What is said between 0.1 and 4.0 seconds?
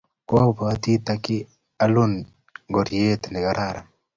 Kwobwoti takialun ngoryet ne kararan